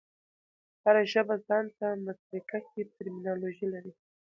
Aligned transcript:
هره 0.83 1.03
ژبه 1.11 1.35
ځان 1.47 1.65
ته 1.77 1.87
مسلکښي 2.05 2.81
ټرمینالوژي 2.93 3.67
لري. 3.73 3.93